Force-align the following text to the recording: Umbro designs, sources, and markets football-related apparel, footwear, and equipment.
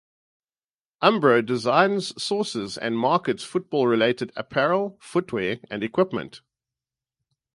Umbro 1.03 1.45
designs, 1.45 2.19
sources, 2.23 2.75
and 2.75 2.97
markets 2.97 3.43
football-related 3.43 4.31
apparel, 4.35 4.97
footwear, 4.99 5.59
and 5.69 5.83
equipment. 5.83 6.41